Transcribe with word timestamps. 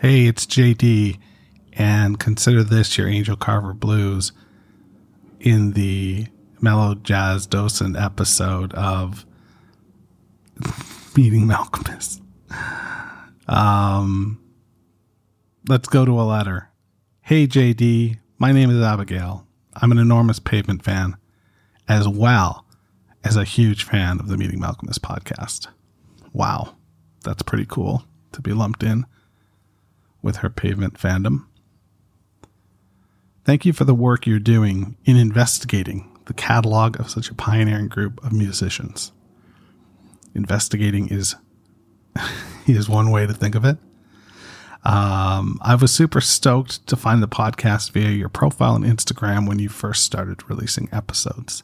Hey, 0.00 0.26
it's 0.26 0.46
JD, 0.46 1.18
and 1.72 2.20
consider 2.20 2.62
this 2.62 2.96
your 2.96 3.08
Angel 3.08 3.34
Carver 3.34 3.72
Blues 3.72 4.30
in 5.40 5.72
the 5.72 6.28
Mellow 6.60 6.94
Jazz 6.94 7.48
Docent 7.48 7.96
episode 7.96 8.72
of 8.74 9.26
Meeting 11.16 11.48
Malkmus. 11.48 12.20
Um, 13.48 14.40
let's 15.68 15.88
go 15.88 16.04
to 16.04 16.20
a 16.20 16.22
letter. 16.22 16.68
Hey, 17.22 17.48
JD, 17.48 18.18
my 18.38 18.52
name 18.52 18.70
is 18.70 18.80
Abigail. 18.80 19.48
I'm 19.74 19.90
an 19.90 19.98
enormous 19.98 20.38
pavement 20.38 20.84
fan, 20.84 21.16
as 21.88 22.06
well 22.06 22.64
as 23.24 23.34
a 23.34 23.42
huge 23.42 23.82
fan 23.82 24.20
of 24.20 24.28
the 24.28 24.36
Meeting 24.36 24.60
Malkmus 24.60 25.00
podcast. 25.00 25.66
Wow, 26.32 26.76
that's 27.24 27.42
pretty 27.42 27.66
cool 27.66 28.04
to 28.30 28.40
be 28.40 28.52
lumped 28.52 28.84
in 28.84 29.04
with 30.28 30.36
her 30.36 30.50
pavement 30.50 30.92
fandom. 30.92 31.46
Thank 33.46 33.64
you 33.64 33.72
for 33.72 33.84
the 33.84 33.94
work 33.94 34.26
you're 34.26 34.38
doing 34.38 34.98
in 35.06 35.16
investigating 35.16 36.14
the 36.26 36.34
catalog 36.34 37.00
of 37.00 37.08
such 37.08 37.30
a 37.30 37.34
pioneering 37.34 37.88
group 37.88 38.22
of 38.22 38.30
musicians. 38.30 39.10
Investigating 40.34 41.08
is 41.08 41.34
is 42.66 42.90
one 42.90 43.10
way 43.10 43.26
to 43.26 43.32
think 43.32 43.54
of 43.54 43.64
it. 43.64 43.78
Um, 44.84 45.58
I 45.62 45.76
was 45.76 45.94
super 45.94 46.20
stoked 46.20 46.86
to 46.88 46.94
find 46.94 47.22
the 47.22 47.26
podcast 47.26 47.92
via 47.92 48.10
your 48.10 48.28
profile 48.28 48.74
on 48.74 48.82
Instagram 48.82 49.48
when 49.48 49.58
you 49.58 49.70
first 49.70 50.02
started 50.02 50.46
releasing 50.50 50.90
episodes. 50.92 51.62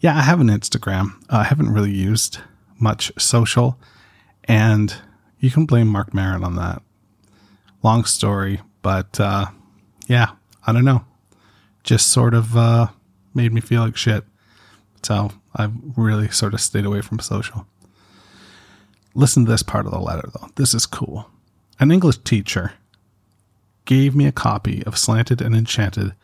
Yeah, 0.00 0.16
I 0.16 0.22
have 0.22 0.40
an 0.40 0.48
Instagram. 0.48 1.12
Uh, 1.30 1.36
I 1.36 1.44
haven't 1.44 1.72
really 1.72 1.92
used 1.92 2.40
much 2.80 3.12
social, 3.20 3.78
and 4.44 4.96
you 5.38 5.52
can 5.52 5.64
blame 5.64 5.86
Marc 5.86 6.12
Maron 6.12 6.42
on 6.42 6.56
that. 6.56 6.82
Long 7.82 8.04
story, 8.04 8.60
but 8.82 9.18
uh, 9.18 9.46
yeah, 10.06 10.32
I 10.66 10.72
don't 10.72 10.84
know. 10.84 11.04
Just 11.82 12.08
sort 12.08 12.34
of 12.34 12.56
uh, 12.56 12.88
made 13.34 13.52
me 13.52 13.60
feel 13.60 13.82
like 13.82 13.96
shit. 13.96 14.24
So 15.02 15.30
I've 15.56 15.72
really 15.96 16.28
sort 16.28 16.54
of 16.54 16.60
stayed 16.60 16.84
away 16.84 17.00
from 17.00 17.18
social. 17.20 17.66
Listen 19.14 19.44
to 19.44 19.50
this 19.50 19.62
part 19.62 19.86
of 19.86 19.92
the 19.92 19.98
letter, 19.98 20.28
though. 20.32 20.48
This 20.56 20.74
is 20.74 20.86
cool. 20.86 21.30
An 21.78 21.90
English 21.90 22.18
teacher 22.18 22.74
gave 23.86 24.14
me 24.14 24.26
a 24.26 24.32
copy 24.32 24.84
of 24.84 24.98
Slanted 24.98 25.40
and 25.40 25.54
Enchanted 25.54 26.14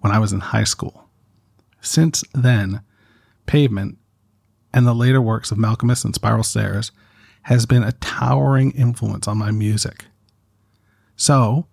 when 0.00 0.12
I 0.12 0.18
was 0.18 0.32
in 0.32 0.40
high 0.40 0.64
school. 0.64 1.08
Since 1.80 2.22
then, 2.32 2.82
Pavement 3.46 3.98
and 4.72 4.86
the 4.86 4.94
later 4.94 5.20
works 5.20 5.50
of 5.50 5.58
Malkmus 5.58 6.04
and 6.04 6.14
Spiral 6.14 6.42
Stairs 6.42 6.92
has 7.42 7.66
been 7.66 7.82
a 7.82 7.92
towering 7.92 8.72
influence 8.72 9.26
on 9.26 9.38
my 9.38 9.50
music. 9.50 10.04
So, 11.20 11.66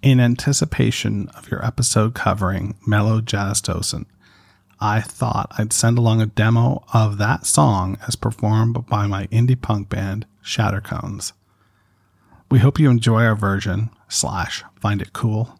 in 0.00 0.20
anticipation 0.20 1.28
of 1.30 1.50
your 1.50 1.64
episode 1.66 2.14
covering 2.14 2.76
Mellow 2.86 3.20
Jazz 3.20 3.60
Docent, 3.60 4.06
I 4.78 5.00
thought 5.00 5.50
I'd 5.58 5.72
send 5.72 5.98
along 5.98 6.22
a 6.22 6.26
demo 6.26 6.84
of 6.94 7.18
that 7.18 7.44
song 7.44 7.98
as 8.06 8.14
performed 8.14 8.86
by 8.86 9.08
my 9.08 9.26
indie 9.26 9.60
punk 9.60 9.88
band, 9.88 10.24
Shattercones. 10.44 11.32
We 12.48 12.60
hope 12.60 12.78
you 12.78 12.90
enjoy 12.90 13.24
our 13.24 13.34
version, 13.34 13.90
slash, 14.08 14.62
find 14.80 15.02
it 15.02 15.12
cool. 15.12 15.58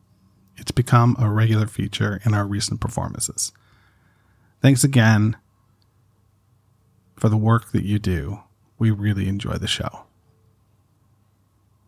It's 0.57 0.71
become 0.71 1.17
a 1.19 1.29
regular 1.29 1.67
feature 1.67 2.21
in 2.25 2.35
our 2.35 2.47
recent 2.47 2.81
performances. 2.81 3.51
Thanks 4.61 4.85
again 4.85 5.37
for 7.17 7.29
the 7.29 7.37
work 7.37 7.73
that 7.73 7.85
you 7.85 7.99
do. 7.99 8.39
We 8.79 8.93
really 8.93 9.27
enjoy 9.27 9.55
the 9.55 9.67
show. 9.67 10.05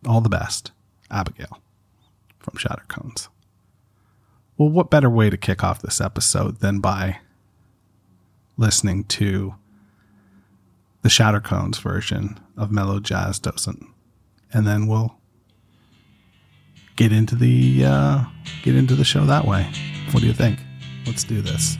All 0.05 0.19
the 0.19 0.27
best, 0.27 0.71
Abigail 1.09 1.61
from 2.39 2.57
Shattercones. 2.57 3.27
Well, 4.57 4.69
what 4.69 4.89
better 4.89 5.09
way 5.09 5.29
to 5.29 5.37
kick 5.37 5.63
off 5.63 5.81
this 5.81 5.99
episode 5.99 6.59
than 6.59 6.79
by 6.79 7.19
listening 8.57 9.03
to 9.05 9.55
the 11.01 11.09
Shattercones 11.09 11.79
version 11.79 12.39
of 12.57 12.71
Mellow 12.71 12.99
Jazz 12.99 13.37
Docent, 13.37 13.85
and 14.53 14.65
then 14.65 14.87
we'll 14.87 15.17
get 16.95 17.11
into 17.11 17.35
the 17.35 17.85
uh, 17.85 18.23
get 18.63 18.75
into 18.75 18.95
the 18.95 19.03
show 19.03 19.25
that 19.25 19.45
way. 19.45 19.69
What 20.11 20.21
do 20.21 20.27
you 20.27 20.33
think? 20.33 20.59
Let's 21.05 21.23
do 21.23 21.41
this. 21.41 21.77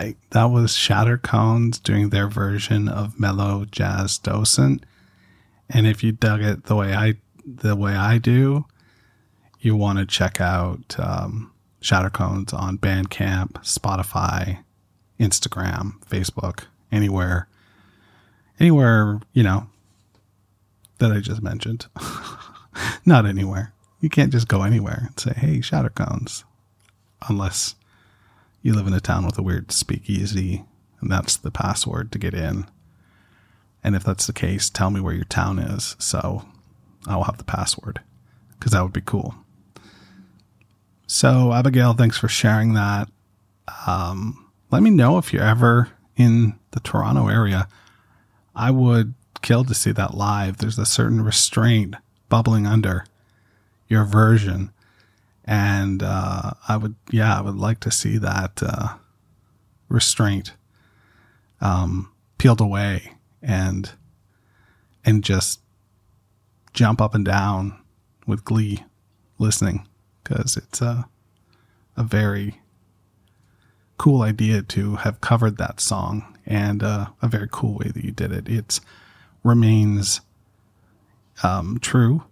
Right. 0.00 0.16
That 0.30 0.46
was 0.46 0.72
Shattercones 0.72 1.82
doing 1.82 2.10
their 2.10 2.28
version 2.28 2.88
of 2.88 3.18
Mellow 3.18 3.66
Jazz 3.70 4.18
Docent. 4.18 4.84
And 5.68 5.86
if 5.86 6.02
you 6.02 6.12
dug 6.12 6.42
it 6.42 6.64
the 6.64 6.76
way 6.76 6.94
I 6.94 7.14
the 7.44 7.76
way 7.76 7.94
I 7.94 8.18
do, 8.18 8.66
you 9.60 9.76
want 9.76 9.98
to 9.98 10.06
check 10.06 10.40
out 10.40 10.96
um, 10.98 11.52
Shattercones 11.82 12.52
on 12.54 12.78
Bandcamp, 12.78 13.52
Spotify, 13.62 14.62
Instagram, 15.18 16.00
Facebook, 16.06 16.64
anywhere, 16.90 17.48
anywhere 18.58 19.20
you 19.32 19.42
know 19.42 19.66
that 20.98 21.12
I 21.12 21.20
just 21.20 21.42
mentioned. 21.42 21.86
Not 23.04 23.26
anywhere. 23.26 23.72
You 24.00 24.08
can't 24.08 24.32
just 24.32 24.48
go 24.48 24.62
anywhere 24.62 25.04
and 25.08 25.20
say, 25.20 25.34
"Hey, 25.34 25.58
Shattercones," 25.58 26.44
unless 27.28 27.74
you 28.62 28.74
live 28.74 28.86
in 28.86 28.92
a 28.92 29.00
town 29.00 29.26
with 29.26 29.38
a 29.38 29.42
weird 29.42 29.72
speakeasy 29.72 30.64
and 31.00 31.10
that's 31.10 31.36
the 31.36 31.50
password 31.50 32.12
to 32.12 32.18
get 32.18 32.34
in. 32.34 32.66
And 33.82 33.96
if 33.96 34.04
that's 34.04 34.26
the 34.26 34.32
case, 34.32 34.68
tell 34.68 34.90
me 34.90 35.00
where 35.00 35.14
your 35.14 35.24
town 35.24 35.58
is 35.58 35.96
so 35.98 36.44
I'll 37.06 37.24
have 37.24 37.38
the 37.38 37.44
password 37.44 38.00
because 38.58 38.72
that 38.72 38.82
would 38.82 38.92
be 38.92 39.00
cool. 39.00 39.34
So, 41.06 41.52
Abigail, 41.52 41.94
thanks 41.94 42.18
for 42.18 42.28
sharing 42.28 42.74
that. 42.74 43.08
Um, 43.86 44.50
let 44.70 44.82
me 44.82 44.90
know 44.90 45.18
if 45.18 45.32
you're 45.32 45.42
ever 45.42 45.88
in 46.16 46.58
the 46.70 46.80
Toronto 46.80 47.28
area. 47.28 47.66
I 48.54 48.70
would 48.70 49.14
kill 49.42 49.64
to 49.64 49.74
see 49.74 49.92
that 49.92 50.14
live. 50.14 50.58
There's 50.58 50.78
a 50.78 50.86
certain 50.86 51.22
restraint 51.22 51.96
bubbling 52.28 52.66
under 52.66 53.04
your 53.88 54.04
version 54.04 54.70
and 55.50 56.00
uh, 56.04 56.52
I 56.68 56.76
would, 56.76 56.94
yeah, 57.10 57.36
I 57.36 57.40
would 57.40 57.56
like 57.56 57.80
to 57.80 57.90
see 57.90 58.18
that 58.18 58.62
uh, 58.62 58.94
restraint 59.88 60.52
um, 61.60 62.12
peeled 62.38 62.60
away 62.60 63.14
and 63.42 63.90
and 65.04 65.24
just 65.24 65.60
jump 66.72 67.00
up 67.00 67.16
and 67.16 67.24
down 67.24 67.76
with 68.28 68.44
glee 68.44 68.84
listening 69.38 69.88
because 70.22 70.56
it's 70.56 70.80
a 70.80 71.08
a 71.96 72.04
very 72.04 72.60
cool 73.98 74.22
idea 74.22 74.62
to 74.62 74.96
have 74.96 75.20
covered 75.20 75.56
that 75.56 75.80
song 75.80 76.38
and 76.46 76.84
uh, 76.84 77.06
a 77.20 77.26
very 77.26 77.48
cool 77.50 77.74
way 77.74 77.90
that 77.92 78.04
you 78.04 78.12
did 78.12 78.30
it. 78.30 78.48
It 78.48 78.78
remains 79.42 80.20
um, 81.42 81.80
true. 81.80 82.22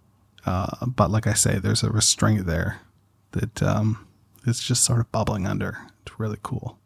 Uh, 0.45 0.85
but 0.85 1.11
like 1.11 1.27
I 1.27 1.33
say, 1.33 1.59
there's 1.59 1.83
a 1.83 1.89
restraint 1.89 2.45
there 2.45 2.79
that 3.31 3.61
um, 3.61 4.07
is 4.45 4.59
just 4.59 4.83
sort 4.83 4.99
of 4.99 5.11
bubbling 5.11 5.45
under. 5.45 5.77
It's 6.05 6.19
really 6.19 6.39
cool. 6.41 6.77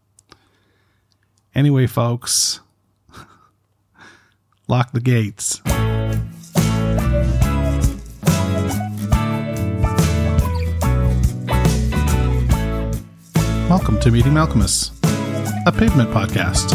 Anyway, 1.56 1.88
folks, 1.88 2.60
lock 4.68 4.92
the 4.92 5.00
gates. 5.00 5.62
Welcome 13.70 14.00
to 14.02 14.12
Meeting 14.12 14.34
Malkmus, 14.34 14.92
a 15.66 15.72
pavement 15.72 16.12
podcast. 16.12 16.74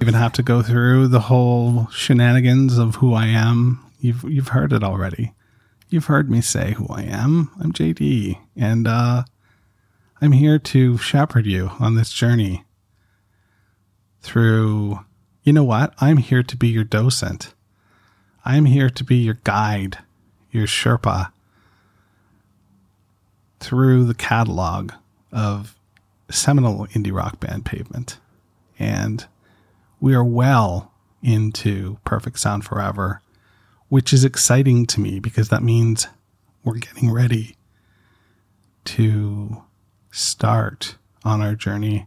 Even 0.00 0.14
have 0.14 0.32
to 0.34 0.42
go 0.42 0.62
through 0.62 1.08
the 1.08 1.20
whole 1.20 1.88
shenanigans 1.88 2.78
of 2.78 2.96
who 2.96 3.14
I 3.14 3.26
am. 3.26 3.80
You've 4.00 4.22
you've 4.24 4.48
heard 4.48 4.72
it 4.72 4.82
already. 4.84 5.34
You've 5.90 6.06
heard 6.06 6.30
me 6.30 6.40
say 6.40 6.74
who 6.74 6.86
I 6.86 7.02
am. 7.02 7.50
I'm 7.60 7.72
JD, 7.72 8.38
and 8.56 8.86
uh, 8.86 9.24
I'm 10.22 10.30
here 10.30 10.56
to 10.56 10.96
shepherd 10.98 11.46
you 11.46 11.72
on 11.80 11.96
this 11.96 12.12
journey 12.12 12.64
through. 14.20 15.00
You 15.42 15.52
know 15.52 15.64
what? 15.64 15.92
I'm 16.00 16.18
here 16.18 16.44
to 16.44 16.56
be 16.56 16.68
your 16.68 16.84
docent. 16.84 17.54
I'm 18.44 18.66
here 18.66 18.88
to 18.88 19.02
be 19.02 19.16
your 19.16 19.40
guide, 19.42 19.98
your 20.52 20.68
Sherpa 20.68 21.32
through 23.58 24.04
the 24.04 24.14
catalog 24.14 24.92
of 25.32 25.74
seminal 26.30 26.86
indie 26.88 27.12
rock 27.12 27.40
band 27.40 27.64
Pavement. 27.64 28.20
And 28.78 29.26
we 29.98 30.14
are 30.14 30.24
well 30.24 30.92
into 31.20 31.98
Perfect 32.04 32.38
Sound 32.38 32.64
Forever, 32.64 33.22
which 33.90 34.12
is 34.12 34.24
exciting 34.24 34.86
to 34.86 35.00
me 35.00 35.18
because 35.18 35.50
that 35.50 35.62
means 35.62 36.06
we're 36.64 36.78
getting 36.78 37.10
ready 37.10 37.56
to 38.84 39.62
start 40.12 40.96
on 41.24 41.42
our 41.42 41.54
journey 41.54 42.06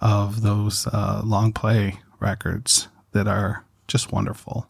of 0.00 0.42
those 0.42 0.86
uh, 0.86 1.20
long 1.24 1.52
play 1.52 1.98
records 2.20 2.88
that 3.12 3.26
are 3.26 3.64
just 3.88 4.12
wonderful. 4.12 4.68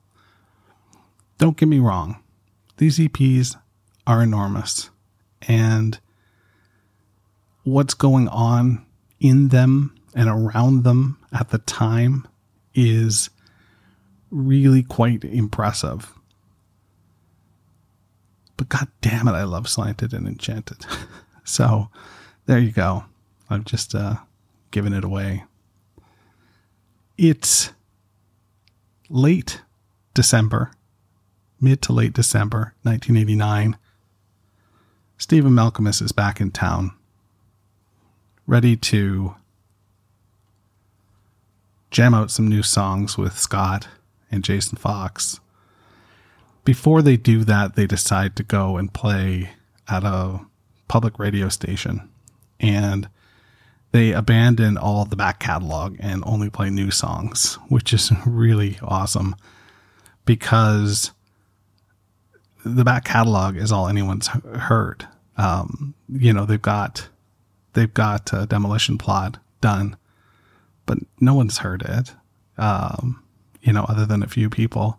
Don't 1.39 1.57
get 1.57 1.69
me 1.69 1.79
wrong, 1.79 2.23
these 2.79 2.99
EPs 2.99 3.55
are 4.07 4.23
enormous 4.23 4.89
and 5.43 6.01
what's 7.65 7.95
going 7.95 8.29
on 8.29 8.87
in 9.21 9.49
them 9.49 9.95
and 10.15 10.31
around 10.31 10.85
them 10.85 11.19
at 11.31 11.51
the 11.51 11.59
time 11.59 12.27
is 12.75 13.29
really 14.31 14.83
quite 14.83 15.25
impressive. 15.25 16.13
But 18.57 18.69
god 18.69 18.89
damn 19.01 19.29
it, 19.29 19.33
I 19.33 19.45
love 19.45 19.69
Slanted 19.69 20.13
and 20.13 20.27
Enchanted. 20.27 20.87
so 21.45 21.89
there 22.47 22.59
you 22.59 22.73
go. 22.73 23.05
I've 23.51 23.65
just 23.65 23.95
uh, 23.95 24.17
given 24.71 24.93
it 24.93 25.05
away. 25.05 25.45
It's 27.19 27.73
late 29.09 29.63
December, 30.15 30.73
mid 31.61 31.83
to 31.83 31.93
late 31.93 32.13
December 32.13 32.75
1989 32.83 33.77
Stephen 35.19 35.53
Malkmus 35.53 36.03
is 36.03 36.13
back 36.13 36.43
in 36.43 36.51
town, 36.51 36.93
ready 38.47 38.77
to 38.77 39.35
jam 41.91 42.13
out 42.13 42.31
some 42.31 42.47
new 42.47 42.63
songs 42.63 43.17
with 43.17 43.39
Scott 43.39 43.89
and 44.31 44.45
Jason 44.45 44.77
Fox. 44.77 45.41
Before 46.65 47.03
they 47.03 47.17
do 47.17 47.45
that, 47.45 47.77
they 47.77 47.87
decide 47.87 48.35
to 48.37 48.43
go 48.43 48.77
and 48.77 48.93
play 48.93 49.51
at 49.89 50.05
a 50.05 50.41
public 50.89 51.19
radio 51.19 51.49
station. 51.49 52.09
And 52.59 53.09
they 53.93 54.13
abandon 54.13 54.77
all 54.77 55.05
the 55.05 55.17
back 55.17 55.39
catalog 55.39 55.97
and 56.01 56.23
only 56.27 56.51
play 56.51 56.71
new 56.71 56.91
songs, 56.91 57.55
which 57.69 57.93
is 57.93 58.13
really 58.27 58.79
awesome 58.83 59.37
because 60.25 61.13
the 62.65 62.85
back 62.85 63.05
catalog 63.05 63.57
is 63.57 63.71
all 63.71 63.89
anyone's 63.89 64.27
heard. 64.27 65.07
Um, 65.37 65.95
you 66.13 66.33
know, 66.33 66.45
they've 66.45 66.61
got 66.61 67.09
they've 67.75 67.93
got 67.95 68.33
a 68.33 68.47
demolition 68.47 68.99
plot 68.99 69.39
done, 69.61 69.97
but 70.85 70.99
no 71.21 71.35
one's 71.35 71.59
heard 71.59 71.83
it. 71.83 72.13
Um, 72.59 73.23
you 73.67 73.73
know, 73.73 73.85
other 73.89 74.07
than 74.07 74.23
a 74.23 74.29
few 74.29 74.49
people. 74.49 74.99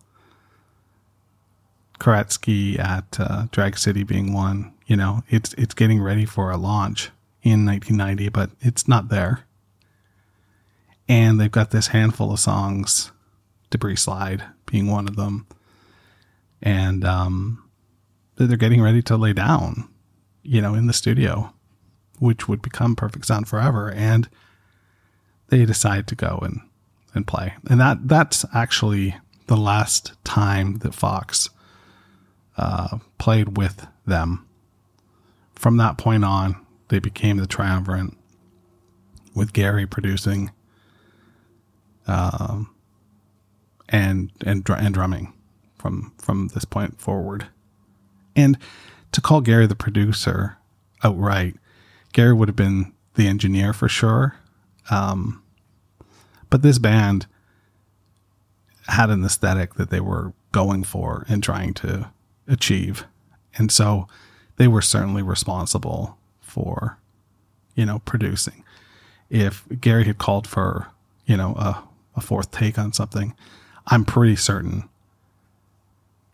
Koretzky 1.99 2.77
at 2.77 3.19
uh, 3.19 3.47
Drag 3.51 3.77
City 3.77 4.03
being 4.03 4.33
one. 4.33 4.73
You 4.85 4.97
know, 4.97 5.23
it's 5.29 5.53
it's 5.53 5.73
getting 5.73 6.01
ready 6.01 6.25
for 6.25 6.51
a 6.51 6.57
launch 6.57 7.09
in 7.41 7.65
1990, 7.65 8.29
but 8.29 8.51
it's 8.59 8.87
not 8.87 9.09
there. 9.09 9.45
And 11.07 11.39
they've 11.39 11.49
got 11.49 11.71
this 11.71 11.87
handful 11.87 12.33
of 12.33 12.39
songs, 12.39 13.11
Debris 13.69 13.95
Slide 13.95 14.43
being 14.65 14.87
one 14.87 15.07
of 15.07 15.15
them, 15.15 15.47
and 16.61 17.05
um, 17.05 17.63
they're 18.35 18.57
getting 18.57 18.81
ready 18.81 19.01
to 19.03 19.15
lay 19.15 19.31
down, 19.31 19.87
you 20.43 20.61
know, 20.61 20.73
in 20.73 20.87
the 20.87 20.93
studio, 20.93 21.53
which 22.19 22.49
would 22.49 22.61
become 22.61 22.95
Perfect 22.95 23.25
Sound 23.25 23.47
Forever. 23.47 23.89
And 23.89 24.27
they 25.47 25.63
decide 25.63 26.07
to 26.07 26.15
go 26.15 26.39
and, 26.41 26.59
and 27.17 27.27
play. 27.27 27.55
And 27.69 27.81
that 27.81 28.07
that's 28.07 28.45
actually 28.53 29.17
the 29.47 29.57
last 29.57 30.13
time 30.23 30.77
that 30.79 30.93
Fox 30.93 31.49
uh, 32.57 32.99
played 33.17 33.57
with 33.57 33.85
them. 34.05 34.47
From 35.55 35.77
that 35.77 35.97
point 35.97 36.23
on, 36.23 36.55
they 36.89 36.99
became 36.99 37.37
the 37.37 37.47
triumvirate 37.47 38.13
with 39.35 39.53
Gary 39.53 39.85
producing 39.85 40.51
um, 42.07 42.73
and 43.89 44.31
and 44.45 44.67
and 44.69 44.93
drumming 44.93 45.33
from 45.77 46.13
from 46.17 46.49
this 46.49 46.65
point 46.65 46.99
forward. 46.99 47.47
And 48.35 48.57
to 49.11 49.21
call 49.21 49.41
Gary 49.41 49.67
the 49.67 49.75
producer 49.75 50.57
outright, 51.03 51.55
Gary 52.13 52.33
would 52.33 52.47
have 52.47 52.55
been 52.55 52.93
the 53.15 53.27
engineer 53.27 53.73
for 53.73 53.89
sure. 53.89 54.37
Um, 54.89 55.43
but 56.49 56.61
this 56.61 56.79
band 56.79 57.27
had 58.87 59.09
an 59.09 59.23
aesthetic 59.23 59.75
that 59.75 59.89
they 59.89 59.99
were 59.99 60.33
going 60.51 60.83
for 60.83 61.25
and 61.27 61.43
trying 61.43 61.73
to 61.73 62.09
achieve. 62.47 63.05
And 63.57 63.71
so 63.71 64.07
they 64.55 64.67
were 64.67 64.81
certainly 64.81 65.21
responsible 65.21 66.17
for, 66.39 66.97
you 67.75 67.85
know, 67.85 67.99
producing. 67.99 68.63
If 69.29 69.65
Gary 69.81 70.05
had 70.05 70.17
called 70.17 70.47
for, 70.47 70.87
you 71.25 71.35
know, 71.35 71.53
a, 71.55 71.83
a 72.15 72.21
fourth 72.21 72.51
take 72.51 72.79
on 72.79 72.93
something, 72.93 73.35
I'm 73.87 74.05
pretty 74.05 74.35
certain 74.35 74.89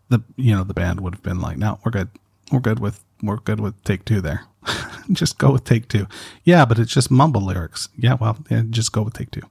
the 0.08 0.22
you 0.36 0.54
know 0.54 0.64
the 0.64 0.74
band 0.74 1.00
would 1.00 1.14
have 1.14 1.22
been 1.22 1.40
like, 1.40 1.56
no, 1.56 1.78
we're 1.84 1.90
good, 1.90 2.08
we're 2.52 2.60
good 2.60 2.78
with 2.78 3.02
we're 3.22 3.38
good 3.38 3.60
with 3.60 3.82
take 3.84 4.04
two 4.04 4.20
there. 4.20 4.46
just 5.12 5.38
go 5.38 5.52
with 5.52 5.64
take 5.64 5.88
two. 5.88 6.06
Yeah, 6.44 6.64
but 6.64 6.78
it's 6.78 6.92
just 6.92 7.10
mumble 7.10 7.40
lyrics. 7.40 7.88
Yeah, 7.96 8.14
well, 8.14 8.38
yeah, 8.50 8.62
just 8.70 8.92
go 8.92 9.02
with 9.02 9.14
take 9.14 9.30
two. 9.30 9.42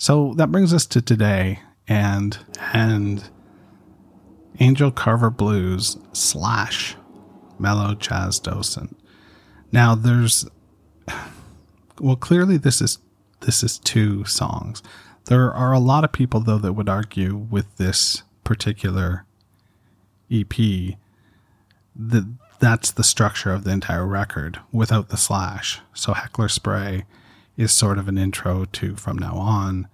So 0.00 0.32
that 0.38 0.50
brings 0.50 0.72
us 0.72 0.86
to 0.86 1.02
today 1.02 1.58
and 1.86 2.38
and 2.72 3.22
Angel 4.58 4.90
Carver 4.90 5.28
Blues 5.28 5.98
slash 6.14 6.96
Mellow 7.58 7.94
Jazz 7.96 8.40
Docent. 8.40 8.98
Now 9.70 9.94
there's 9.94 10.48
well 12.00 12.16
clearly 12.16 12.56
this 12.56 12.80
is 12.80 12.96
this 13.40 13.62
is 13.62 13.78
two 13.78 14.24
songs. 14.24 14.82
There 15.26 15.52
are 15.52 15.74
a 15.74 15.78
lot 15.78 16.04
of 16.04 16.12
people 16.12 16.40
though 16.40 16.56
that 16.56 16.72
would 16.72 16.88
argue 16.88 17.36
with 17.36 17.76
this 17.76 18.22
particular 18.42 19.26
EP 20.30 20.56
that 21.94 22.34
that's 22.58 22.90
the 22.90 23.04
structure 23.04 23.52
of 23.52 23.64
the 23.64 23.70
entire 23.70 24.06
record 24.06 24.60
without 24.72 25.10
the 25.10 25.18
slash. 25.18 25.80
So 25.92 26.14
Heckler 26.14 26.48
Spray 26.48 27.04
is 27.60 27.72
sort 27.72 27.98
of 27.98 28.08
an 28.08 28.16
intro 28.16 28.64
to 28.64 28.96
From 28.96 29.18
Now 29.18 29.34
On, 29.34 29.86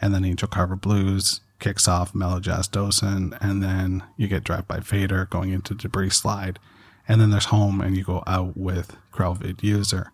and 0.00 0.12
then 0.12 0.24
Angel 0.24 0.48
Carver 0.48 0.74
Blues 0.74 1.40
kicks 1.60 1.86
off 1.86 2.14
Mellow 2.14 2.40
Jazz 2.40 2.66
Docent, 2.66 3.34
and 3.40 3.62
then 3.62 4.02
you 4.16 4.26
get 4.26 4.42
Drive 4.42 4.66
by 4.66 4.80
Fader 4.80 5.26
going 5.30 5.50
into 5.50 5.72
Debris 5.74 6.10
Slide, 6.10 6.58
and 7.06 7.20
then 7.20 7.30
there's 7.30 7.46
Home, 7.46 7.80
and 7.80 7.96
you 7.96 8.02
go 8.02 8.24
out 8.26 8.56
with 8.56 8.96
Krell 9.12 9.36
Vid-User. 9.36 10.10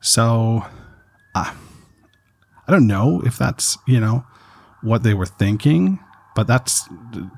So, 0.00 0.66
uh, 1.34 1.54
I 2.66 2.72
don't 2.72 2.88
know 2.88 3.22
if 3.24 3.38
that's 3.38 3.78
you 3.86 4.00
know 4.00 4.24
what 4.82 5.04
they 5.04 5.14
were 5.14 5.26
thinking, 5.26 6.00
but 6.34 6.48
that's 6.48 6.88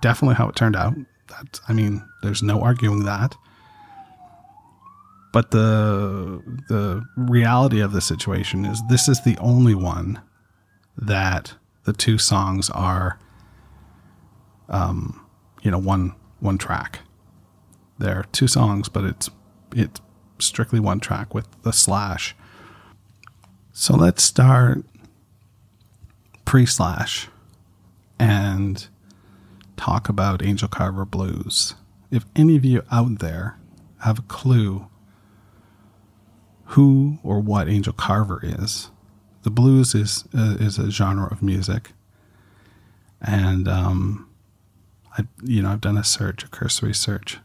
definitely 0.00 0.36
how 0.36 0.48
it 0.48 0.56
turned 0.56 0.76
out. 0.76 0.94
That 1.28 1.60
I 1.68 1.74
mean, 1.74 2.02
there's 2.22 2.42
no 2.42 2.62
arguing 2.62 3.04
that. 3.04 3.36
But 5.32 5.50
the 5.50 6.42
the 6.68 7.04
reality 7.16 7.80
of 7.80 7.92
the 7.92 8.02
situation 8.02 8.66
is 8.66 8.82
this 8.88 9.08
is 9.08 9.22
the 9.24 9.36
only 9.38 9.74
one 9.74 10.20
that 10.96 11.54
the 11.84 11.94
two 11.94 12.18
songs 12.18 12.68
are, 12.70 13.18
um, 14.68 15.24
you 15.62 15.70
know, 15.70 15.78
one 15.78 16.14
one 16.40 16.58
track. 16.58 17.00
They're 17.98 18.26
two 18.32 18.46
songs, 18.46 18.88
but 18.90 19.04
it's 19.04 19.30
it's 19.74 20.00
strictly 20.38 20.80
one 20.80 21.00
track 21.00 21.34
with 21.34 21.46
the 21.62 21.72
slash. 21.72 22.36
So 23.72 23.96
let's 23.96 24.22
start 24.22 24.84
pre 26.44 26.66
slash 26.66 27.28
and 28.18 28.86
talk 29.78 30.10
about 30.10 30.42
Angel 30.44 30.68
Carver 30.68 31.06
Blues. 31.06 31.74
If 32.10 32.26
any 32.36 32.56
of 32.56 32.64
you 32.66 32.82
out 32.90 33.20
there 33.20 33.58
have 34.00 34.18
a 34.18 34.22
clue 34.22 34.88
who 36.72 37.18
or 37.22 37.38
what 37.40 37.68
Angel 37.68 37.92
Carver 37.92 38.40
is, 38.42 38.90
the 39.42 39.50
blues 39.50 39.94
is 39.94 40.24
uh, 40.34 40.56
is 40.58 40.78
a 40.78 40.90
genre 40.90 41.28
of 41.30 41.42
music, 41.42 41.92
and 43.20 43.68
um, 43.68 44.28
I 45.18 45.26
you 45.42 45.62
know 45.62 45.70
I've 45.70 45.80
done 45.80 45.98
a 45.98 46.04
search, 46.04 46.44
a 46.44 46.48
cursory 46.48 46.94
search, 46.94 47.38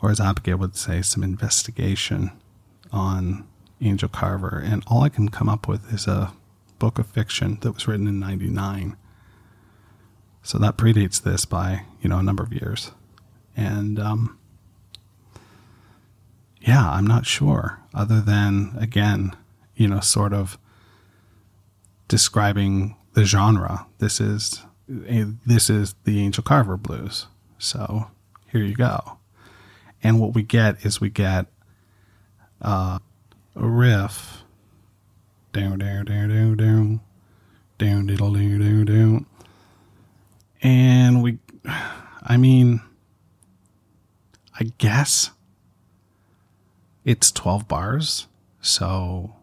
or 0.00 0.10
as 0.10 0.20
Abigail 0.20 0.56
would 0.58 0.76
say, 0.76 1.02
some 1.02 1.22
investigation 1.22 2.30
on 2.92 3.46
Angel 3.80 4.08
Carver, 4.08 4.62
and 4.64 4.82
all 4.86 5.02
I 5.02 5.10
can 5.10 5.28
come 5.28 5.48
up 5.48 5.68
with 5.68 5.92
is 5.92 6.06
a 6.06 6.32
book 6.78 6.98
of 6.98 7.06
fiction 7.06 7.58
that 7.60 7.72
was 7.72 7.86
written 7.86 8.06
in 8.06 8.20
'99. 8.20 8.96
So 10.42 10.58
that 10.58 10.76
predates 10.78 11.22
this 11.22 11.44
by 11.44 11.82
you 12.00 12.08
know 12.08 12.18
a 12.18 12.22
number 12.22 12.42
of 12.42 12.52
years, 12.52 12.92
and 13.54 13.98
um, 13.98 14.38
yeah, 16.66 16.90
I'm 16.90 17.06
not 17.06 17.26
sure. 17.26 17.80
Other 17.92 18.20
than 18.20 18.74
again, 18.78 19.36
you 19.76 19.86
know, 19.86 20.00
sort 20.00 20.32
of 20.32 20.58
describing 22.08 22.96
the 23.12 23.24
genre. 23.24 23.86
This 23.98 24.20
is 24.20 24.62
this 24.88 25.70
is 25.70 25.94
the 26.04 26.20
Angel 26.20 26.42
Carver 26.42 26.76
blues. 26.76 27.26
So 27.58 28.10
here 28.50 28.62
you 28.62 28.74
go. 28.74 29.18
And 30.02 30.20
what 30.20 30.34
we 30.34 30.42
get 30.42 30.84
is 30.84 31.00
we 31.00 31.10
get 31.10 31.46
uh, 32.60 32.98
a 33.56 33.66
riff. 33.66 34.42
Down, 35.52 35.78
down, 35.78 36.06
down, 36.06 36.28
down, 36.30 36.56
down, 36.56 37.00
down, 37.78 38.06
diddle, 38.06 38.32
down, 38.34 38.58
down, 38.58 38.84
down. 38.84 39.26
And 40.62 41.22
we, 41.22 41.38
I 42.22 42.36
mean, 42.36 42.80
I 44.58 44.64
guess 44.78 45.30
it's 47.04 47.30
12 47.30 47.68
bars. 47.68 48.26
So 48.60 49.34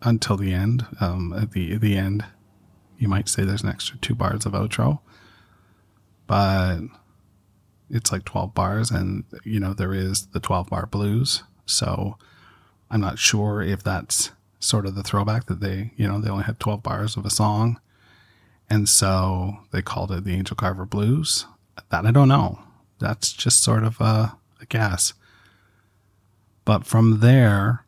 until 0.00 0.36
the 0.36 0.52
end, 0.52 0.86
um, 1.00 1.32
at 1.32 1.52
the, 1.52 1.74
at 1.74 1.80
the 1.80 1.96
end, 1.96 2.24
you 2.98 3.08
might 3.08 3.28
say 3.28 3.44
there's 3.44 3.62
an 3.62 3.68
extra 3.68 3.98
two 3.98 4.14
bars 4.14 4.46
of 4.46 4.52
outro, 4.52 5.00
but 6.26 6.80
it's 7.90 8.10
like 8.10 8.24
12 8.24 8.54
bars 8.54 8.90
and, 8.90 9.24
you 9.44 9.60
know, 9.60 9.74
there 9.74 9.92
is 9.92 10.26
the 10.26 10.40
12 10.40 10.68
bar 10.70 10.86
blues. 10.86 11.42
So 11.66 12.16
I'm 12.90 13.00
not 13.00 13.18
sure 13.18 13.60
if 13.60 13.82
that's 13.82 14.30
sort 14.60 14.86
of 14.86 14.94
the 14.94 15.02
throwback 15.02 15.46
that 15.46 15.60
they, 15.60 15.90
you 15.96 16.06
know, 16.06 16.20
they 16.20 16.30
only 16.30 16.44
had 16.44 16.60
12 16.60 16.82
bars 16.82 17.16
of 17.16 17.26
a 17.26 17.30
song. 17.30 17.80
And 18.70 18.88
so 18.88 19.58
they 19.72 19.82
called 19.82 20.12
it 20.12 20.24
the 20.24 20.34
Angel 20.34 20.56
Carver 20.56 20.86
Blues. 20.86 21.46
That 21.90 22.06
I 22.06 22.10
don't 22.10 22.28
know. 22.28 22.60
That's 22.98 23.32
just 23.32 23.62
sort 23.62 23.84
of 23.84 24.00
a, 24.00 24.36
a 24.60 24.66
guess. 24.68 25.12
But 26.64 26.86
from 26.86 27.20
there, 27.20 27.84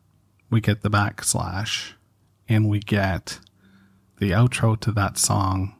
we 0.49 0.61
get 0.61 0.81
the 0.81 0.89
backslash 0.89 1.93
and 2.47 2.69
we 2.69 2.79
get 2.79 3.39
the 4.19 4.31
outro 4.31 4.79
to 4.81 4.91
that 4.91 5.17
song, 5.17 5.75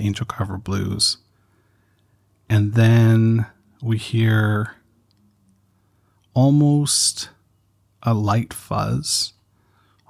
Angel 0.00 0.26
Carver 0.26 0.58
Blues. 0.58 1.18
And 2.48 2.74
then 2.74 3.46
we 3.82 3.98
hear 3.98 4.76
almost 6.34 7.30
a 8.02 8.14
light 8.14 8.52
fuzz, 8.52 9.32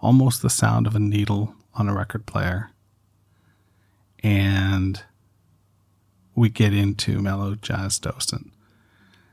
almost 0.00 0.42
the 0.42 0.50
sound 0.50 0.86
of 0.86 0.96
a 0.96 1.00
needle 1.00 1.54
on 1.74 1.88
a 1.88 1.94
record 1.94 2.26
player. 2.26 2.70
And 4.22 5.02
we 6.34 6.48
get 6.48 6.72
into 6.72 7.20
mellow 7.20 7.54
jazz 7.54 7.98
docent. 7.98 8.52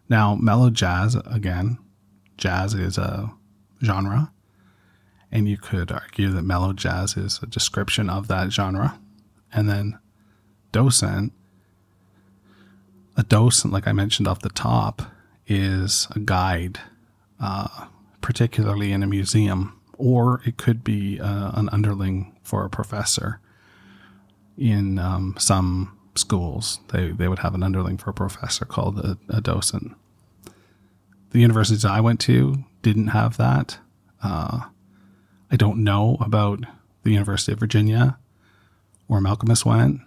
Now, 0.09 0.35
mellow 0.35 0.71
jazz, 0.71 1.15
again, 1.15 1.77
jazz 2.35 2.73
is 2.73 2.97
a 2.97 3.31
genre, 3.83 4.31
and 5.31 5.47
you 5.47 5.57
could 5.57 5.91
argue 5.91 6.29
that 6.31 6.41
mellow 6.41 6.73
jazz 6.73 7.15
is 7.15 7.39
a 7.43 7.45
description 7.45 8.09
of 8.09 8.27
that 8.27 8.51
genre. 8.51 8.99
And 9.53 9.69
then 9.69 9.99
docent, 10.71 11.31
a 13.15 13.23
docent, 13.23 13.71
like 13.71 13.87
I 13.87 13.91
mentioned 13.91 14.27
off 14.27 14.41
the 14.41 14.49
top, 14.49 15.03
is 15.45 16.07
a 16.15 16.19
guide, 16.19 16.79
uh, 17.39 17.85
particularly 18.21 18.91
in 18.91 19.03
a 19.03 19.07
museum, 19.07 19.79
or 19.97 20.41
it 20.45 20.57
could 20.57 20.83
be 20.83 21.19
uh, 21.19 21.51
an 21.53 21.69
underling 21.69 22.35
for 22.41 22.65
a 22.65 22.69
professor 22.69 23.39
in 24.57 24.97
um, 24.97 25.35
some 25.37 25.98
schools. 26.15 26.79
They, 26.91 27.11
they 27.11 27.27
would 27.27 27.39
have 27.39 27.55
an 27.55 27.63
underling 27.63 27.97
for 27.97 28.09
a 28.09 28.13
professor 28.13 28.65
called 28.65 28.99
a, 28.99 29.17
a 29.29 29.41
docent. 29.41 29.95
The 31.31 31.39
universities 31.39 31.85
I 31.85 31.99
went 31.99 32.19
to 32.21 32.63
didn't 32.81 33.07
have 33.07 33.37
that. 33.37 33.77
Uh, 34.23 34.61
I 35.51 35.55
don't 35.55 35.83
know 35.83 36.17
about 36.19 36.65
the 37.03 37.11
University 37.11 37.51
of 37.51 37.59
Virginia 37.59 38.17
where 39.07 39.21
Malkmus 39.21 39.65
went, 39.65 40.01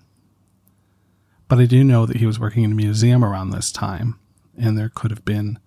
but 1.48 1.58
I 1.58 1.66
do 1.66 1.82
know 1.82 2.06
that 2.06 2.18
he 2.18 2.26
was 2.26 2.38
working 2.38 2.64
in 2.64 2.72
a 2.72 2.76
museum 2.76 3.24
around 3.24 3.50
this 3.50 3.72
time, 3.72 4.18
and 4.56 4.78
there 4.78 4.88
could 4.88 5.10
have 5.10 5.24
been 5.24 5.58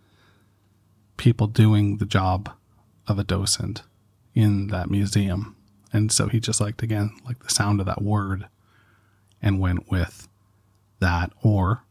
people 1.17 1.47
doing 1.47 1.97
the 1.97 2.05
job 2.05 2.49
of 3.07 3.19
a 3.19 3.23
docent 3.23 3.83
in 4.33 4.67
that 4.67 4.89
museum. 4.89 5.55
And 5.93 6.11
so 6.11 6.27
he 6.27 6.39
just 6.39 6.59
liked, 6.59 6.83
again, 6.83 7.11
like 7.25 7.43
the 7.43 7.49
sound 7.49 7.79
of 7.79 7.85
that 7.85 8.01
word 8.01 8.47
and 9.45 9.59
went 9.59 9.89
with 9.89 10.27
that. 10.99 11.31
Or 11.41 11.83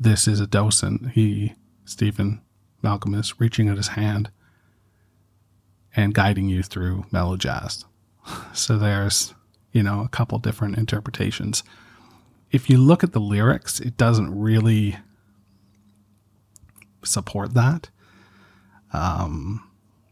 this 0.00 0.26
is 0.26 0.40
a 0.40 0.46
docent. 0.46 1.10
He, 1.10 1.54
Stephen 1.84 2.40
Malkmus, 2.82 3.34
reaching 3.38 3.68
out 3.68 3.76
his 3.76 3.88
hand 3.88 4.30
and 5.94 6.14
guiding 6.14 6.48
you 6.48 6.62
through 6.62 7.04
mellow 7.12 7.36
jazz. 7.36 7.84
So 8.52 8.78
there's, 8.78 9.34
you 9.72 9.82
know, 9.82 10.02
a 10.02 10.08
couple 10.08 10.38
different 10.38 10.76
interpretations. 10.78 11.64
If 12.52 12.70
you 12.70 12.78
look 12.78 13.02
at 13.02 13.12
the 13.12 13.20
lyrics, 13.20 13.80
it 13.80 13.96
doesn't 13.96 14.38
really 14.38 14.98
support 17.02 17.54
that. 17.54 17.90
Um, 18.92 19.68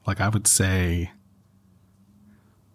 like 0.07 0.21
I 0.21 0.29
would 0.29 0.47
say, 0.47 1.13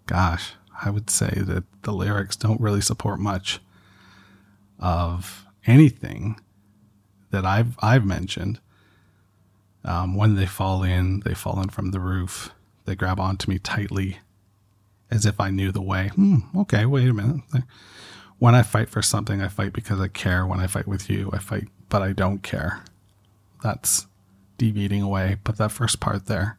gosh, 0.05 0.53
I 0.85 0.89
would 0.89 1.09
say 1.09 1.41
that 1.45 1.63
the 1.83 1.93
lyrics 1.93 2.35
don't 2.35 2.61
really 2.61 2.81
support 2.81 3.19
much 3.19 3.59
of 4.79 5.45
anything 5.65 6.39
that 7.31 7.45
I've 7.45 7.77
I've 7.81 8.05
mentioned. 8.05 8.59
Um, 9.85 10.15
when 10.15 10.35
they 10.35 10.45
fall 10.45 10.83
in, 10.83 11.21
they 11.21 11.33
fall 11.33 11.61
in 11.61 11.69
from 11.69 11.91
the 11.91 11.99
roof. 11.99 12.51
They 12.85 12.95
grab 12.95 13.19
onto 13.19 13.49
me 13.49 13.59
tightly 13.59 14.19
as 15.11 15.25
if 15.25 15.39
I 15.39 15.49
knew 15.49 15.71
the 15.71 15.81
way. 15.81 16.09
Hmm, 16.15 16.37
okay, 16.55 16.85
wait 16.85 17.09
a 17.09 17.13
minute. 17.13 17.41
When 18.39 18.55
I 18.55 18.63
fight 18.63 18.89
for 18.89 19.01
something, 19.01 19.41
I 19.41 19.47
fight 19.47 19.73
because 19.73 19.99
I 19.99 20.07
care. 20.07 20.45
When 20.45 20.59
I 20.59 20.67
fight 20.67 20.87
with 20.87 21.09
you, 21.09 21.29
I 21.31 21.37
fight, 21.37 21.67
but 21.89 22.01
I 22.01 22.13
don't 22.13 22.43
care. 22.43 22.83
That's 23.61 24.07
deviating 24.57 25.01
away. 25.01 25.37
But 25.43 25.57
that 25.57 25.71
first 25.71 25.99
part 25.99 26.25
there, 26.25 26.57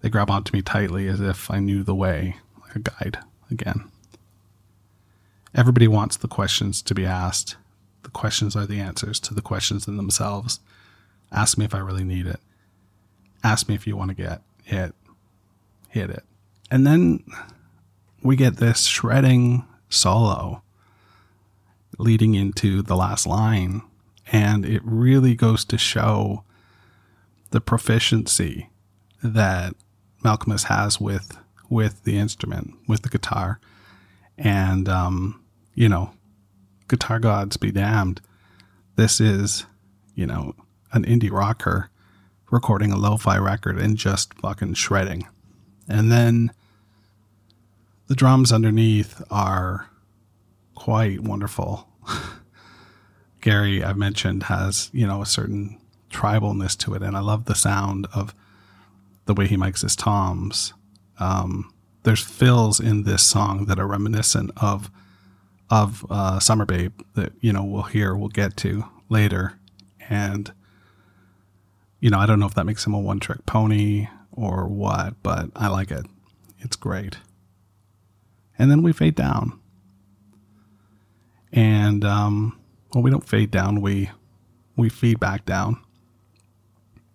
they 0.00 0.08
grab 0.08 0.30
onto 0.30 0.56
me 0.56 0.62
tightly 0.62 1.06
as 1.06 1.20
if 1.20 1.50
I 1.50 1.58
knew 1.58 1.82
the 1.82 1.94
way, 1.94 2.36
a 2.78 2.90
guide 2.90 3.18
again. 3.50 3.90
Everybody 5.54 5.88
wants 5.88 6.16
the 6.16 6.28
questions 6.28 6.82
to 6.82 6.94
be 6.94 7.04
asked. 7.04 7.56
The 8.02 8.10
questions 8.10 8.54
are 8.56 8.66
the 8.66 8.80
answers 8.80 9.18
to 9.20 9.34
the 9.34 9.42
questions 9.42 9.88
in 9.88 9.96
themselves. 9.96 10.60
Ask 11.32 11.58
me 11.58 11.64
if 11.64 11.74
I 11.74 11.78
really 11.78 12.04
need 12.04 12.26
it. 12.26 12.40
Ask 13.42 13.68
me 13.68 13.74
if 13.74 13.86
you 13.86 13.96
want 13.96 14.10
to 14.10 14.14
get 14.14 14.42
hit, 14.64 14.94
hit 15.88 16.10
it. 16.10 16.24
And 16.70 16.86
then 16.86 17.24
we 18.22 18.36
get 18.36 18.56
this 18.56 18.84
shredding 18.84 19.64
solo 19.88 20.62
leading 21.98 22.34
into 22.34 22.82
the 22.82 22.96
last 22.96 23.26
line. 23.26 23.82
And 24.30 24.64
it 24.64 24.82
really 24.84 25.34
goes 25.34 25.64
to 25.66 25.78
show 25.78 26.44
the 27.50 27.60
proficiency 27.60 28.68
that 29.22 29.74
Malkmus 30.22 30.64
has 30.64 31.00
with 31.00 31.38
with 31.68 32.04
the 32.04 32.16
instrument, 32.16 32.74
with 32.86 33.02
the 33.02 33.08
guitar. 33.08 33.60
And 34.36 34.88
um, 34.88 35.42
you 35.74 35.88
know, 35.88 36.12
guitar 36.88 37.18
gods 37.18 37.56
be 37.56 37.70
damned. 37.70 38.20
This 38.96 39.20
is, 39.20 39.64
you 40.14 40.26
know, 40.26 40.54
an 40.92 41.04
indie 41.04 41.30
rocker 41.30 41.90
recording 42.50 42.90
a 42.92 42.96
lo 42.96 43.16
fi 43.16 43.36
record 43.36 43.78
and 43.78 43.96
just 43.96 44.34
fucking 44.34 44.74
shredding. 44.74 45.26
And 45.88 46.10
then 46.10 46.52
the 48.08 48.14
drums 48.14 48.52
underneath 48.52 49.22
are 49.30 49.88
quite 50.74 51.20
wonderful. 51.20 51.88
Gary, 53.40 53.84
I've 53.84 53.96
mentioned, 53.96 54.44
has, 54.44 54.90
you 54.92 55.06
know, 55.06 55.22
a 55.22 55.26
certain 55.26 55.78
tribalness 56.10 56.76
to 56.78 56.94
it. 56.94 57.02
And 57.02 57.16
I 57.16 57.20
love 57.20 57.44
the 57.44 57.54
sound 57.54 58.06
of 58.14 58.34
the 59.26 59.34
way 59.34 59.46
he 59.46 59.56
makes 59.56 59.82
his 59.82 59.94
toms. 59.94 60.72
Um, 61.18 61.72
there's 62.04 62.22
fills 62.22 62.80
in 62.80 63.02
this 63.02 63.26
song 63.26 63.66
that 63.66 63.78
are 63.78 63.86
reminiscent 63.86 64.50
of 64.56 64.90
of 65.70 66.06
uh, 66.08 66.38
Summer 66.38 66.64
Babe 66.64 66.98
that 67.14 67.32
you 67.40 67.52
know 67.52 67.62
we'll 67.62 67.82
hear, 67.82 68.14
we'll 68.14 68.28
get 68.28 68.56
to 68.58 68.84
later, 69.08 69.58
and 70.08 70.52
you 72.00 72.10
know 72.10 72.18
I 72.18 72.26
don't 72.26 72.40
know 72.40 72.46
if 72.46 72.54
that 72.54 72.64
makes 72.66 72.86
him 72.86 72.94
a 72.94 72.98
one 72.98 73.20
trick 73.20 73.44
pony 73.46 74.08
or 74.32 74.66
what, 74.66 75.22
but 75.22 75.50
I 75.56 75.68
like 75.68 75.90
it. 75.90 76.06
It's 76.60 76.76
great. 76.76 77.18
And 78.58 78.70
then 78.70 78.82
we 78.82 78.92
fade 78.92 79.14
down, 79.14 79.58
and 81.52 82.04
um, 82.04 82.58
well, 82.94 83.02
we 83.02 83.10
don't 83.10 83.28
fade 83.28 83.50
down. 83.50 83.80
We 83.80 84.10
we 84.76 84.88
feed 84.88 85.20
back 85.20 85.44
down, 85.44 85.76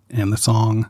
and 0.10 0.32
the 0.32 0.38
song 0.38 0.90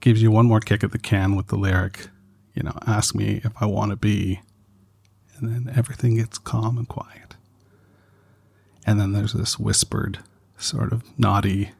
gives 0.00 0.22
you 0.22 0.30
one 0.30 0.46
more 0.46 0.60
kick 0.60 0.84
at 0.84 0.92
the 0.92 0.98
can 0.98 1.36
with 1.36 1.48
the 1.48 1.56
lyric, 1.56 2.08
you 2.54 2.62
know, 2.62 2.76
ask 2.86 3.14
me 3.14 3.40
if 3.44 3.52
I 3.60 3.66
want 3.66 3.90
to 3.90 3.96
be. 3.96 4.40
And 5.36 5.48
then 5.48 5.72
everything 5.76 6.16
gets 6.16 6.38
calm 6.38 6.78
and 6.78 6.88
quiet. 6.88 7.36
And 8.86 8.98
then 9.00 9.12
there's 9.12 9.32
this 9.32 9.58
whispered, 9.58 10.18
sort 10.56 10.92
of 10.92 11.04
naughty, 11.18 11.70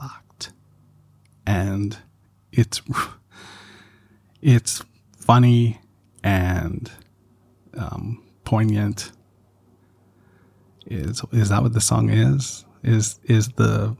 locked. 0.00 0.52
And 1.46 1.96
it's, 2.52 2.82
it's 4.42 4.82
funny 5.16 5.80
and 6.22 6.90
um, 7.76 8.22
poignant. 8.44 9.12
Is 10.86 11.22
is 11.32 11.48
that 11.48 11.62
what 11.62 11.72
the 11.72 11.80
song 11.80 12.10
is? 12.10 12.64
Is 12.82 13.18
is 13.24 13.48
the 13.50 13.96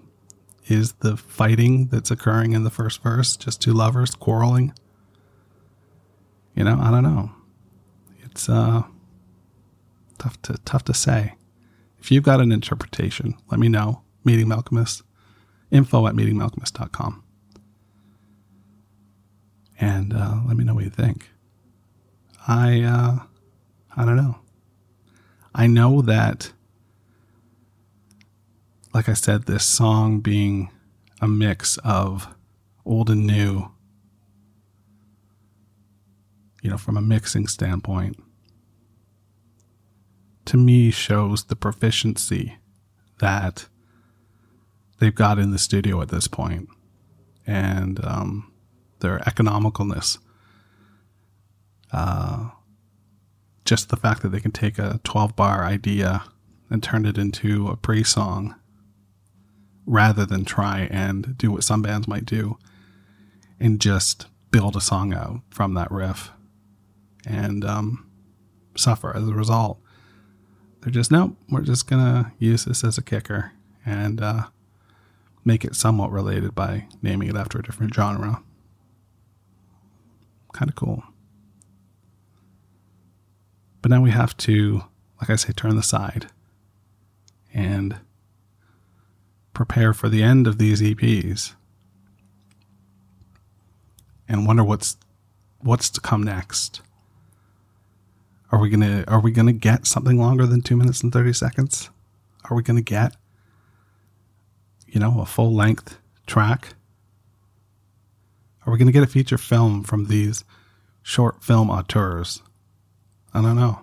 is 0.67 0.93
the 0.95 1.17
fighting 1.17 1.87
that's 1.89 2.11
occurring 2.11 2.53
in 2.53 2.65
the 2.65 2.71
first 2.71 3.03
verse 3.03 3.37
just 3.37 3.61
two 3.61 3.73
lovers 3.73 4.15
quarreling? 4.15 4.73
You 6.55 6.65
know, 6.65 6.79
I 6.81 6.91
don't 6.91 7.03
know. 7.03 7.31
It's 8.23 8.49
uh 8.49 8.83
tough 10.19 10.41
to 10.43 10.55
tough 10.65 10.85
to 10.85 10.95
say. 10.95 11.35
If 11.99 12.11
you've 12.11 12.25
got 12.25 12.41
an 12.41 12.53
interpretation, 12.53 13.35
let 13.51 13.59
me 13.61 13.69
know. 13.69 14.03
Meeting 14.25 14.47
Malkmus, 14.47 15.03
info 15.71 16.07
at 16.07 16.15
meetingmalkmus.com. 16.15 17.23
And 19.81 20.13
uh, 20.15 20.41
let 20.47 20.57
me 20.57 20.65
know 20.65 20.75
what 20.75 20.85
you 20.85 20.91
think. 20.91 21.31
I 22.47 22.81
uh, 22.83 23.19
I 23.97 24.05
don't 24.05 24.17
know. 24.17 24.39
I 25.55 25.67
know 25.67 26.03
that 26.03 26.53
like 28.95 29.09
I 29.09 29.15
said, 29.15 29.45
this 29.45 29.67
song 29.67 30.21
being 30.21 30.71
a 31.21 31.27
mix 31.27 31.79
of 31.79 32.33
old 32.87 33.11
and 33.11 33.27
new, 33.27 33.73
you 36.63 36.71
know, 36.71 36.79
from 36.79 36.97
a 36.97 37.03
mixing 37.03 37.49
standpoint, 37.49 38.23
to 40.45 40.57
me 40.57 40.93
shows 40.93 41.45
the 41.45 41.57
proficiency 41.57 42.57
that 43.19 43.67
they've 45.01 45.15
got 45.15 45.41
in 45.41 45.51
the 45.51 45.59
studio 45.59 46.01
at 46.01 46.11
this 46.11 46.29
point 46.29 46.69
and 47.47 48.03
um, 48.05 48.53
their 49.01 49.19
economicalness. 49.21 50.19
Uh, 51.93 52.51
just 53.65 53.89
the 53.89 53.97
fact 53.97 54.23
that 54.23 54.29
they 54.29 54.41
can 54.41 54.53
take 54.53 54.79
a 54.79 55.01
12 55.03 55.35
bar 55.35 55.65
idea 55.65 56.25
and 56.71 56.83
turn 56.83 57.07
it 57.07 57.19
into 57.19 57.67
a 57.69 57.77
pre 57.77 58.05
song 58.05 58.55
rather 59.87 60.25
than 60.25 60.45
try 60.45 60.89
and 60.91 61.37
do 61.37 61.51
what 61.51 61.65
some 61.65 61.83
bands 61.83 62.09
might 62.09 62.25
do 62.25 62.59
and 63.61 63.81
just 63.81 64.27
build 64.51 64.77
a 64.77 64.81
song 64.81 65.13
out 65.13 65.41
from 65.51 65.75
that 65.75 65.91
riff 65.91 66.31
and 67.27 67.65
um, 67.65 68.11
suffer 68.77 69.15
as 69.17 69.29
a 69.29 69.35
result. 69.35 69.79
They're 70.81 70.93
just, 70.93 71.11
nope, 71.11 71.37
we're 71.49 71.63
just 71.63 71.89
going 71.89 72.03
to 72.03 72.33
use 72.39 72.65
this 72.65 72.85
as 72.85 72.99
a 72.99 73.03
kicker 73.03 73.53
and 73.87 74.21
uh, 74.21 74.45
make 75.45 75.65
it 75.65 75.75
somewhat 75.75 76.11
related 76.11 76.55
by 76.55 76.87
naming 77.03 77.29
it 77.29 77.37
after 77.37 77.59
a 77.59 77.63
different 77.63 77.95
genre. 77.95 78.43
Kind 80.53 80.71
of 80.71 80.77
cool. 80.77 81.03
But 83.83 83.91
now 83.91 84.01
we 84.01 84.11
have 84.11 84.37
to, 84.39 84.85
like 85.21 85.31
I 85.31 85.37
say, 85.37 85.53
turn 85.53 85.77
the 85.77 85.83
side 85.83 86.29
and 87.53 87.99
prepare 89.55 89.95
for 89.95 90.09
the 90.09 90.23
end 90.23 90.47
of 90.47 90.59
these 90.59 90.83
EPs 90.83 91.55
and 94.29 94.47
wonder 94.47 94.65
what's 94.65 94.97
what's 95.61 95.89
to 95.91 96.01
come 96.01 96.23
next. 96.23 96.83
Are 98.53 98.59
we 98.61 98.69
gonna 98.69 99.05
are 99.09 99.21
we 99.21 99.33
gonna 99.33 99.53
get 99.53 99.87
something 99.87 100.19
longer 100.19 100.47
than 100.47 100.61
two 100.61 100.77
minutes 100.77 101.03
and 101.03 101.13
thirty 101.13 101.33
seconds? 101.33 101.91
Are 102.51 102.57
we 102.57 102.63
gonna 102.63 102.83
get 102.83 103.17
you 104.87 105.01
know 105.01 105.21
a 105.21 105.27
full 105.27 105.55
length 105.55 105.99
track? 106.27 106.75
Are 108.67 108.73
we 108.73 108.79
gonna 108.79 108.93
get 108.93 109.03
a 109.03 109.09
feature 109.09 109.39
film 109.39 109.83
from 109.83 110.07
these 110.07 110.45
short 111.03 111.43
film 111.43 111.71
auteurs? 111.71 112.43
I 113.33 113.43
don't 113.43 113.57
know. 113.57 113.81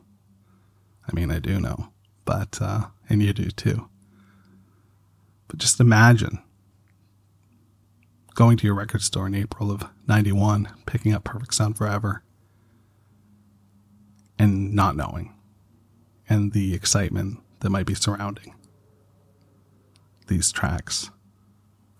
I 1.08 1.14
mean, 1.14 1.32
I 1.32 1.40
do 1.40 1.60
know, 1.60 1.90
but 2.26 2.60
uh, 2.62 2.88
and 3.10 3.22
you 3.22 3.34
do 3.34 3.50
too. 3.52 3.90
But 5.52 5.60
just 5.60 5.82
imagine 5.82 6.40
going 8.36 8.56
to 8.56 8.66
your 8.66 8.74
record 8.74 9.02
store 9.02 9.28
in 9.28 9.36
April 9.36 9.70
of 9.70 9.84
91, 10.08 10.70
picking 10.86 11.12
up 11.14 11.26
Perfect 11.26 11.54
Sound 11.54 11.78
Forever, 11.78 12.24
and 14.40 14.74
not 14.74 14.96
knowing, 14.96 15.36
and 16.30 16.54
the 16.54 16.74
excitement 16.74 17.40
that 17.60 17.70
might 17.70 17.86
be 17.86 17.94
surrounding 17.94 18.56
these 20.28 20.54
tracks. 20.54 21.12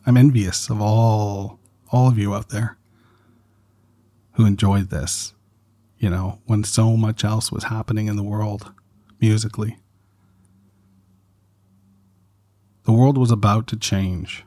I'm 0.06 0.16
envious 0.16 0.70
of 0.70 0.80
all 0.82 1.60
all 1.92 2.08
of 2.08 2.18
you 2.18 2.34
out 2.34 2.50
there 2.50 2.78
who 4.36 4.46
enjoyed 4.46 4.92
this, 4.92 5.34
you 5.98 6.10
know, 6.10 6.40
when 6.46 6.64
so 6.64 6.96
much 6.96 7.26
else 7.26 7.52
was 7.52 7.66
happening 7.66 8.08
in 8.08 8.16
the 8.16 8.24
world 8.24 8.72
musically. 9.20 9.78
The 12.84 12.92
world 12.92 13.18
was 13.18 13.32
about 13.32 13.68
to 13.68 13.78
change. 13.78 14.44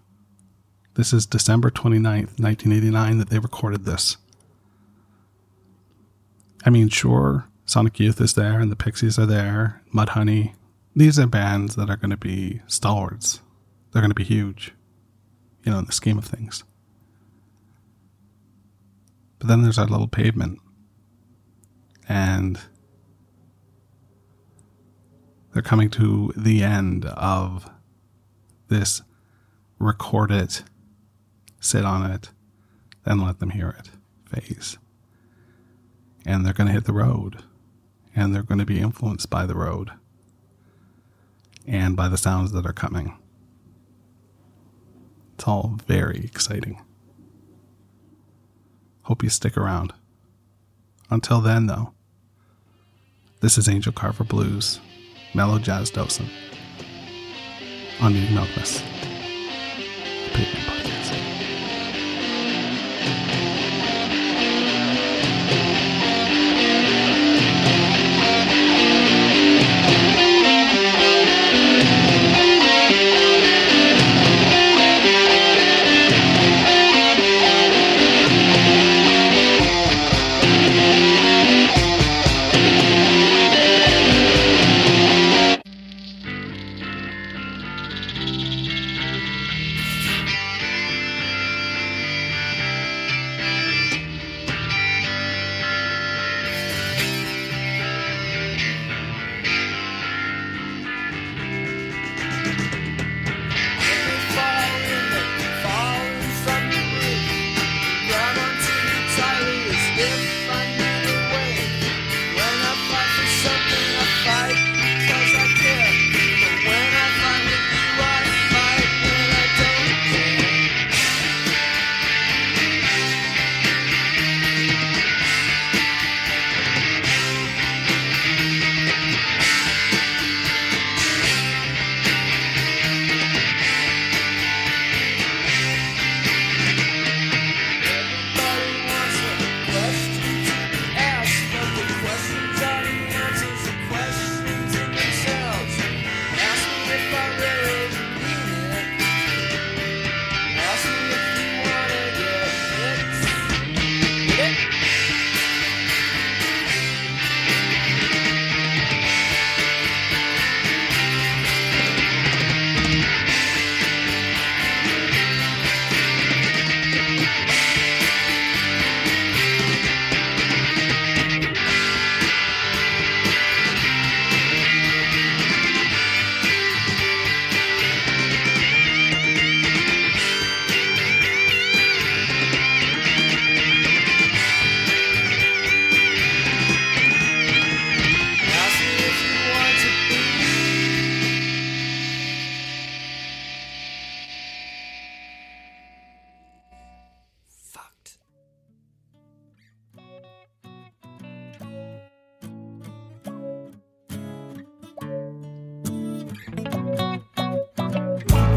This 0.94 1.12
is 1.12 1.26
December 1.26 1.70
29th, 1.70 2.38
1989, 2.38 3.18
that 3.18 3.30
they 3.30 3.38
recorded 3.38 3.84
this. 3.84 4.16
I 6.64 6.70
mean, 6.70 6.88
sure, 6.88 7.48
Sonic 7.66 8.00
Youth 8.00 8.20
is 8.20 8.34
there 8.34 8.60
and 8.60 8.70
the 8.70 8.76
Pixies 8.76 9.18
are 9.18 9.26
there, 9.26 9.82
Mudhoney. 9.92 10.54
These 10.96 11.18
are 11.18 11.26
bands 11.26 11.76
that 11.76 11.90
are 11.90 11.96
going 11.96 12.10
to 12.10 12.16
be 12.16 12.62
stalwarts. 12.66 13.40
They're 13.92 14.02
going 14.02 14.10
to 14.10 14.14
be 14.14 14.24
huge, 14.24 14.72
you 15.64 15.72
know, 15.72 15.78
in 15.78 15.84
the 15.84 15.92
scheme 15.92 16.18
of 16.18 16.24
things. 16.24 16.64
But 19.38 19.48
then 19.48 19.62
there's 19.62 19.78
our 19.78 19.86
little 19.86 20.08
pavement. 20.08 20.58
And 22.08 22.60
they're 25.52 25.62
coming 25.62 25.90
to 25.90 26.32
the 26.36 26.62
end 26.62 27.06
of 27.06 27.70
this, 28.74 29.02
record 29.78 30.30
it, 30.30 30.62
sit 31.60 31.84
on 31.84 32.10
it, 32.10 32.30
then 33.04 33.20
let 33.20 33.38
them 33.38 33.50
hear 33.50 33.68
it 33.78 33.90
phase. 34.26 34.78
And 36.26 36.44
they're 36.44 36.52
going 36.52 36.66
to 36.66 36.72
hit 36.72 36.84
the 36.84 36.92
road, 36.92 37.42
and 38.14 38.34
they're 38.34 38.42
going 38.42 38.58
to 38.58 38.66
be 38.66 38.80
influenced 38.80 39.30
by 39.30 39.46
the 39.46 39.54
road 39.54 39.92
and 41.66 41.96
by 41.96 42.08
the 42.08 42.18
sounds 42.18 42.52
that 42.52 42.66
are 42.66 42.72
coming. 42.72 43.16
It's 45.34 45.46
all 45.46 45.76
very 45.86 46.20
exciting. 46.24 46.80
Hope 49.02 49.22
you 49.22 49.28
stick 49.28 49.56
around. 49.56 49.92
Until 51.10 51.40
then, 51.40 51.66
though, 51.66 51.92
this 53.40 53.58
is 53.58 53.68
Angel 53.68 53.92
Carver 53.92 54.24
Blues, 54.24 54.80
Mellow 55.34 55.58
Jazz 55.58 55.90
Docent 55.90 56.30
on 58.00 58.12
Meeting 58.12 58.36
Malkmus. 58.36 58.82